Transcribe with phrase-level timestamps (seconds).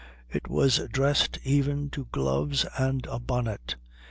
[0.31, 3.75] It was dressed even to gloves and a bonnet.